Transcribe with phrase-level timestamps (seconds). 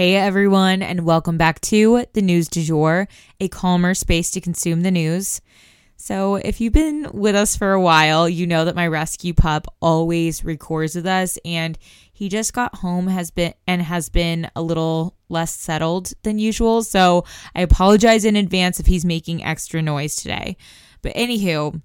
[0.00, 3.06] Hey everyone, and welcome back to the News du Jour,
[3.38, 5.42] a calmer space to consume the news.
[5.96, 9.66] So, if you've been with us for a while, you know that my rescue pup
[9.82, 11.76] always records with us, and
[12.14, 16.82] he just got home has been and has been a little less settled than usual.
[16.82, 20.56] So, I apologize in advance if he's making extra noise today.
[21.02, 21.82] But anywho,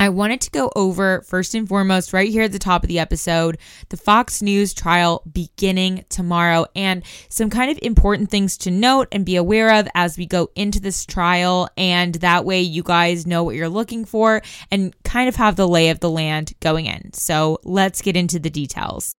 [0.00, 2.98] I wanted to go over first and foremost, right here at the top of the
[2.98, 3.58] episode,
[3.90, 9.26] the Fox News trial beginning tomorrow and some kind of important things to note and
[9.26, 11.68] be aware of as we go into this trial.
[11.76, 14.40] And that way, you guys know what you're looking for
[14.70, 17.12] and kind of have the lay of the land going in.
[17.12, 19.14] So let's get into the details.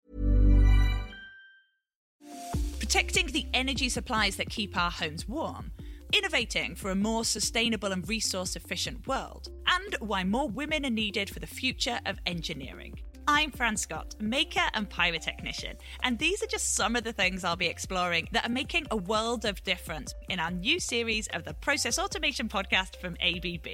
[2.79, 5.73] Protecting the energy supplies that keep our homes warm
[6.13, 11.31] innovating for a more sustainable and resource efficient world, and why more women are needed
[11.31, 12.99] for the future of engineering.
[13.29, 17.57] I'm Fran Scott, maker and pyrotechnician, and these are just some of the things I'll
[17.57, 21.55] be exploring that are making a world of difference in our new series of the
[21.55, 23.69] Process Automation Podcast from ABB.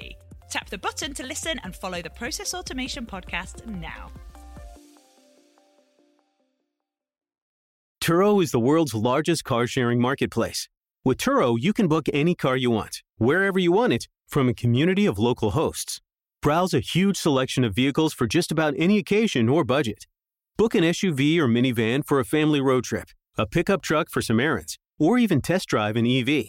[0.50, 4.11] Tap the button to listen and follow the Process Automation Podcast now.
[8.03, 10.69] Turo is the world's largest car sharing marketplace
[11.07, 14.55] with Turo, you can book any car you want, wherever you want it, from a
[14.55, 16.01] community of local hosts.
[16.43, 20.09] Browse a huge selection of vehicles for just about any occasion or budget.
[20.56, 24.41] Book an SUV or minivan for a family road trip, a pickup truck for some
[24.41, 26.47] errands, or even test drive an EV.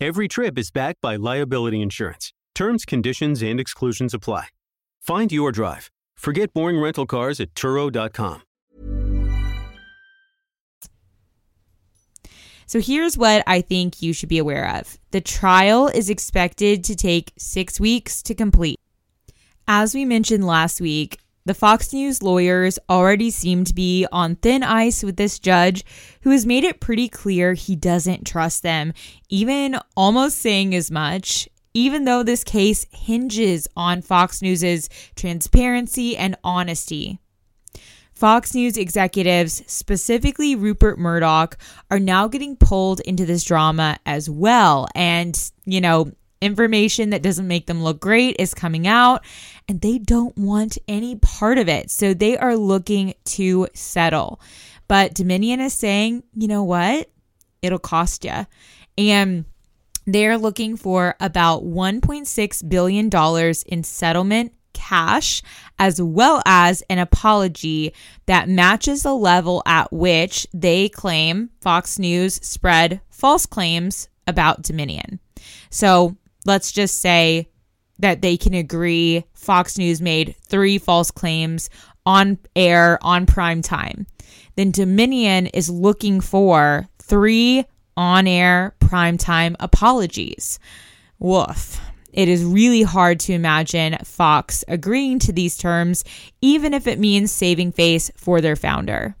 [0.00, 2.32] Every trip is backed by liability insurance.
[2.56, 4.48] Terms, conditions, and exclusions apply.
[5.00, 5.92] Find your drive.
[6.16, 8.42] Forget boring rental cars at Turo.com.
[12.72, 16.96] So here's what I think you should be aware of the trial is expected to
[16.96, 18.80] take six weeks to complete.
[19.68, 24.62] As we mentioned last week, the Fox News lawyers already seem to be on thin
[24.62, 25.84] ice with this judge
[26.22, 28.94] who has made it pretty clear he doesn't trust them,
[29.28, 36.36] even almost saying as much, even though this case hinges on Fox News's transparency and
[36.42, 37.18] honesty.
[38.22, 41.58] Fox News executives, specifically Rupert Murdoch,
[41.90, 44.86] are now getting pulled into this drama as well.
[44.94, 49.24] And, you know, information that doesn't make them look great is coming out,
[49.68, 51.90] and they don't want any part of it.
[51.90, 54.40] So they are looking to settle.
[54.86, 57.10] But Dominion is saying, you know what?
[57.60, 58.46] It'll cost you.
[58.96, 59.46] And
[60.06, 63.10] they're looking for about $1.6 billion
[63.66, 64.52] in settlement
[64.92, 65.42] cash
[65.78, 67.94] as well as an apology
[68.26, 75.18] that matches the level at which they claim Fox News spread false claims about Dominion.
[75.70, 77.48] So let's just say
[78.00, 81.70] that they can agree Fox News made three false claims
[82.04, 84.06] on air on prime time.
[84.56, 87.64] Then Dominion is looking for three
[87.96, 90.58] on air primetime apologies.
[91.18, 91.80] Woof.
[92.12, 96.04] It is really hard to imagine Fox agreeing to these terms,
[96.40, 99.16] even if it means saving face for their founder.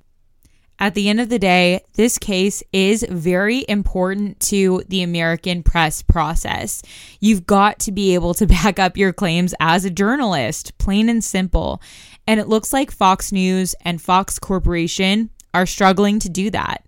[0.78, 6.02] At the end of the day, this case is very important to the American press
[6.02, 6.82] process.
[7.20, 11.22] You've got to be able to back up your claims as a journalist, plain and
[11.22, 11.80] simple.
[12.26, 16.84] And it looks like Fox News and Fox Corporation are struggling to do that.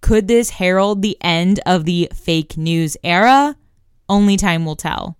[0.00, 3.56] Could this herald the end of the fake news era?
[4.08, 5.17] Only time will tell.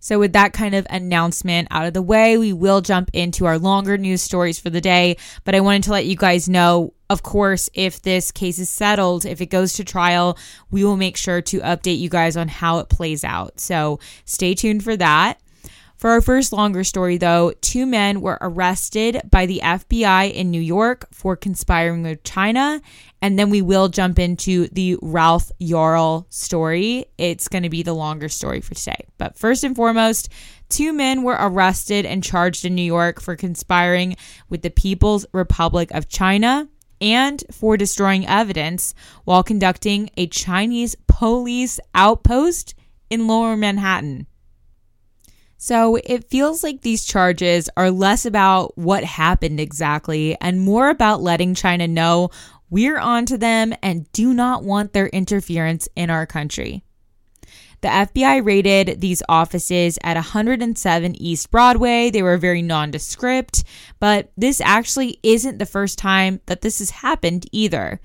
[0.00, 3.58] So, with that kind of announcement out of the way, we will jump into our
[3.58, 5.18] longer news stories for the day.
[5.44, 9.26] But I wanted to let you guys know, of course, if this case is settled,
[9.26, 10.38] if it goes to trial,
[10.70, 13.60] we will make sure to update you guys on how it plays out.
[13.60, 15.38] So, stay tuned for that.
[16.00, 20.62] For our first longer story, though, two men were arrested by the FBI in New
[20.62, 22.80] York for conspiring with China.
[23.20, 27.04] And then we will jump into the Ralph Yarl story.
[27.18, 29.04] It's going to be the longer story for today.
[29.18, 30.30] But first and foremost,
[30.70, 34.16] two men were arrested and charged in New York for conspiring
[34.48, 36.66] with the People's Republic of China
[37.02, 38.94] and for destroying evidence
[39.24, 42.74] while conducting a Chinese police outpost
[43.10, 44.26] in lower Manhattan.
[45.62, 51.20] So it feels like these charges are less about what happened exactly and more about
[51.20, 52.30] letting China know
[52.70, 56.82] we're onto them and do not want their interference in our country.
[57.82, 62.08] The FBI raided these offices at 107 East Broadway.
[62.08, 63.62] They were very nondescript,
[63.98, 68.00] but this actually isn't the first time that this has happened either.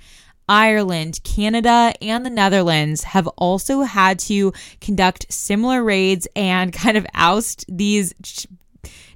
[0.48, 7.08] Ireland, Canada, and the Netherlands have also had to conduct similar raids and kind of
[7.14, 8.48] oust these ch-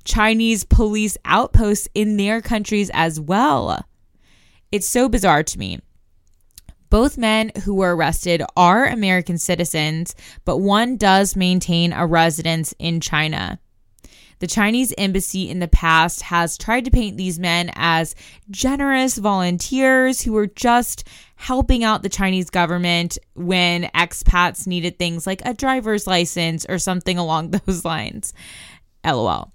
[0.03, 3.85] Chinese police outposts in their countries as well.
[4.71, 5.79] It's so bizarre to me.
[6.89, 12.99] Both men who were arrested are American citizens, but one does maintain a residence in
[12.99, 13.59] China.
[14.39, 18.15] The Chinese embassy in the past has tried to paint these men as
[18.49, 25.41] generous volunteers who were just helping out the Chinese government when expats needed things like
[25.45, 28.33] a driver's license or something along those lines.
[29.05, 29.51] LOL.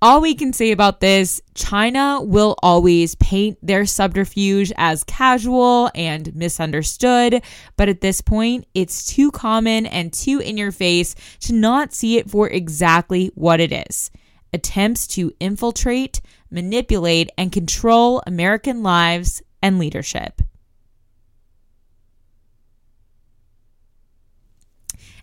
[0.00, 6.32] All we can say about this China will always paint their subterfuge as casual and
[6.36, 7.42] misunderstood,
[7.76, 12.16] but at this point, it's too common and too in your face to not see
[12.16, 14.12] it for exactly what it is
[14.52, 20.40] attempts to infiltrate, manipulate, and control American lives and leadership.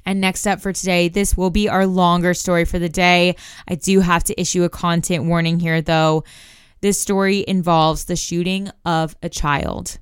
[0.06, 3.36] And next up for today, this will be our longer story for the day.
[3.68, 6.24] I do have to issue a content warning here, though.
[6.82, 9.98] This story involves the shooting of a child.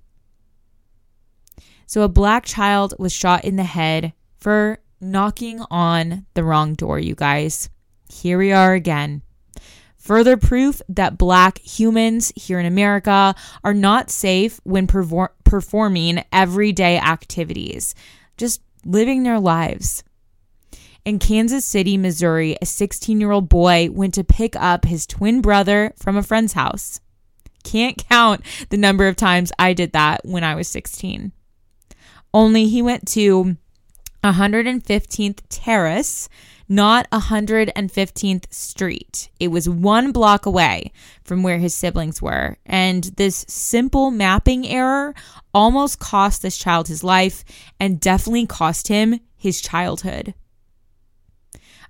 [1.85, 6.99] So, a black child was shot in the head for knocking on the wrong door,
[6.99, 7.69] you guys.
[8.09, 9.21] Here we are again.
[9.97, 13.33] Further proof that black humans here in America
[13.63, 17.95] are not safe when performing everyday activities.
[18.35, 20.03] Just living their lives.
[21.05, 25.41] In Kansas City, Missouri, a 16 year old boy went to pick up his twin
[25.41, 27.01] brother from a friend's house.
[27.63, 31.31] Can't count the number of times I did that when I was 16.
[32.33, 33.57] Only he went to
[34.23, 36.29] 115th Terrace
[36.73, 39.29] not 115th Street.
[39.39, 40.91] It was one block away
[41.23, 42.57] from where his siblings were.
[42.65, 45.13] And this simple mapping error
[45.53, 47.45] almost cost this child his life
[47.79, 50.33] and definitely cost him his childhood.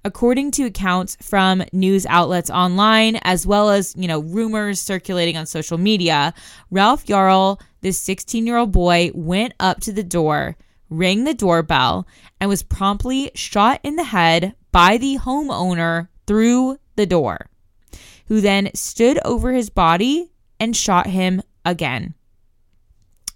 [0.03, 5.45] According to accounts from news outlets online, as well as, you know, rumors circulating on
[5.45, 6.33] social media,
[6.71, 10.57] Ralph Yarl, this 16 year old boy, went up to the door,
[10.89, 12.05] rang the doorbell,
[12.41, 17.47] and was promptly shot in the head by the homeowner through the door,
[18.27, 22.15] who then stood over his body and shot him again.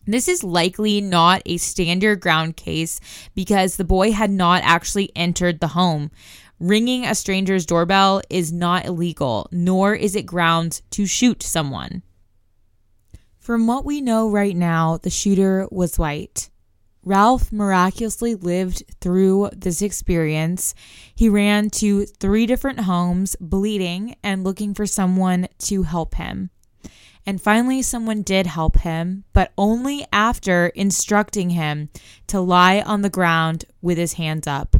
[0.06, 3.00] This is likely not a stand your ground case
[3.36, 6.12] because the boy had not actually entered the home.
[6.60, 12.04] Ringing a stranger's doorbell is not illegal, nor is it grounds to shoot someone.
[13.38, 16.50] From what we know right now, the shooter was white.
[17.08, 20.76] Ralph miraculously lived through this experience.
[21.16, 26.50] He ran to three different homes, bleeding and looking for someone to help him.
[27.26, 31.90] And finally, someone did help him, but only after instructing him
[32.28, 34.76] to lie on the ground with his hands up.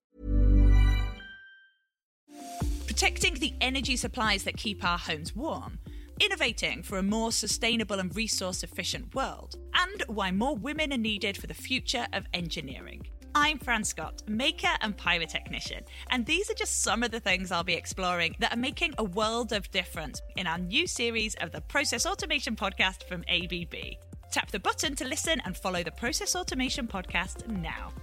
[2.88, 5.80] Protecting the energy supplies that keep our homes warm
[6.20, 11.38] innovating for a more sustainable and resource efficient world, and why more women are needed
[11.38, 13.06] for the future of engineering.
[13.36, 17.64] I'm Fran Scott, maker and pyrotechnician, and these are just some of the things I'll
[17.64, 21.62] be exploring that are making a world of difference in our new series of the
[21.62, 23.76] Process Automation Podcast from ABB.
[24.32, 27.94] Tap the button to listen and follow the Process Automation Podcast now.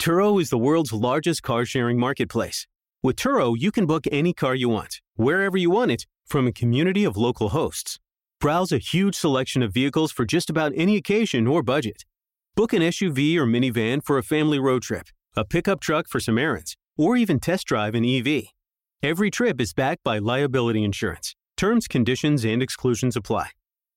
[0.00, 2.66] Turo is the world's largest car sharing marketplace
[3.04, 6.52] with Turo, you can book any car you want, wherever you want it, from a
[6.52, 7.98] community of local hosts.
[8.40, 12.06] Browse a huge selection of vehicles for just about any occasion or budget.
[12.54, 16.38] Book an SUV or minivan for a family road trip, a pickup truck for some
[16.38, 18.44] errands, or even test drive an EV.
[19.02, 21.34] Every trip is backed by liability insurance.
[21.58, 23.50] Terms, conditions, and exclusions apply.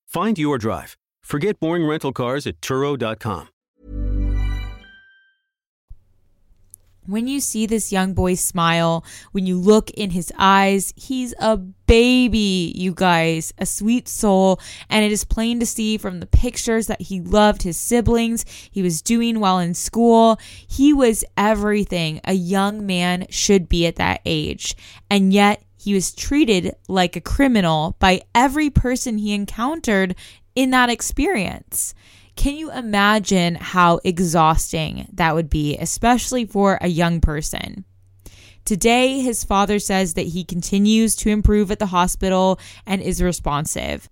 [0.06, 0.98] Find your drive.
[1.22, 3.48] Forget boring rental cars at Turo.com.
[7.08, 11.56] When you see this young boy smile, when you look in his eyes, he's a
[11.56, 14.60] baby, you guys, a sweet soul.
[14.90, 18.82] And it is plain to see from the pictures that he loved his siblings, he
[18.82, 20.38] was doing well in school.
[20.66, 24.76] He was everything a young man should be at that age.
[25.08, 30.14] And yet, he was treated like a criminal by every person he encountered
[30.54, 31.94] in that experience.
[32.38, 37.84] Can you imagine how exhausting that would be, especially for a young person?
[38.64, 44.08] Today, his father says that he continues to improve at the hospital and is responsive.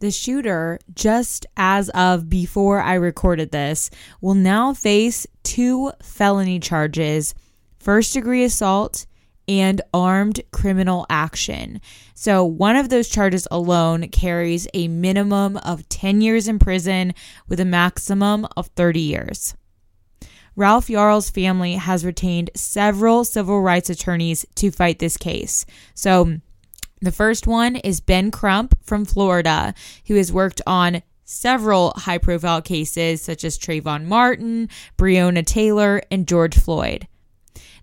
[0.00, 3.88] The shooter, just as of before I recorded this,
[4.20, 7.34] will now face two felony charges
[7.78, 9.06] first degree assault
[9.50, 11.80] and armed criminal action.
[12.14, 17.14] So, one of those charges alone carries a minimum of 10 years in prison
[17.48, 19.56] with a maximum of 30 years.
[20.54, 25.66] Ralph Yarl's family has retained several civil rights attorneys to fight this case.
[25.94, 26.36] So,
[27.00, 29.74] the first one is Ben Crump from Florida,
[30.06, 36.28] who has worked on several high profile cases such as Trayvon Martin, Breonna Taylor, and
[36.28, 37.08] George Floyd.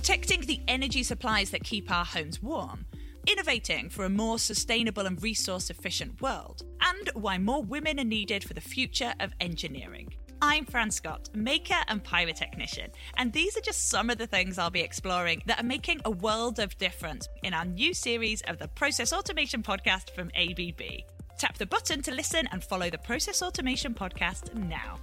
[0.08, 2.86] Protecting the energy supplies that keep our homes warm,
[3.28, 8.42] innovating for a more sustainable and resource efficient world, and why more women are needed
[8.42, 10.08] for the future of engineering.
[10.42, 12.88] I'm Fran Scott, maker and pyrotechnician,
[13.18, 16.12] and these are just some of the things I'll be exploring that are making a
[16.12, 21.02] world of difference in our new series of the Process Automation Podcast from ABB.
[21.38, 25.00] Tap the button to listen and follow the Process Automation Podcast now.